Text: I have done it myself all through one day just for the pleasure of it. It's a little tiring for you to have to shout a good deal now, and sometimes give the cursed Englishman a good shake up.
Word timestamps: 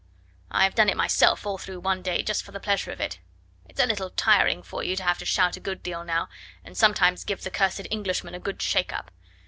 I 0.49 0.63
have 0.63 0.73
done 0.73 0.89
it 0.89 0.97
myself 0.97 1.45
all 1.45 1.59
through 1.59 1.81
one 1.81 2.01
day 2.01 2.23
just 2.23 2.41
for 2.41 2.51
the 2.51 2.59
pleasure 2.59 2.89
of 2.91 2.99
it. 2.99 3.19
It's 3.69 3.79
a 3.79 3.85
little 3.85 4.09
tiring 4.09 4.63
for 4.63 4.83
you 4.83 4.95
to 4.95 5.03
have 5.03 5.19
to 5.19 5.25
shout 5.25 5.57
a 5.57 5.59
good 5.59 5.83
deal 5.83 6.03
now, 6.03 6.27
and 6.63 6.75
sometimes 6.75 7.23
give 7.23 7.43
the 7.43 7.51
cursed 7.51 7.85
Englishman 7.91 8.33
a 8.33 8.39
good 8.39 8.63
shake 8.63 8.91
up. 8.91 9.11